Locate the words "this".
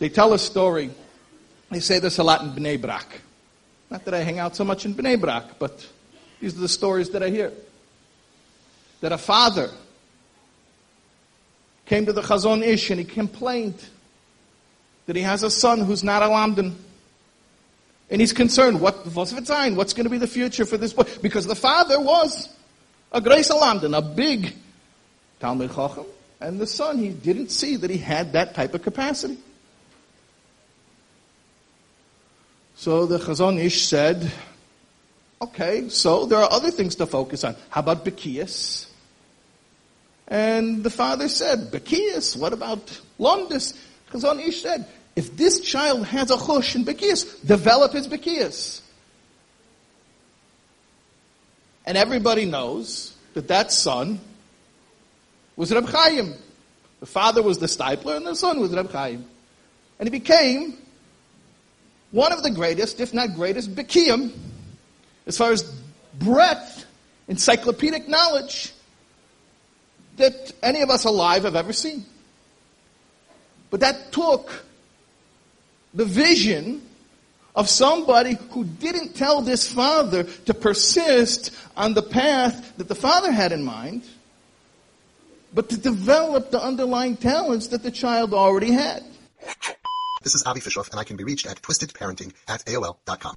2.00-2.18, 20.76-20.92, 45.36-45.60, 79.40-79.70, 90.22-90.34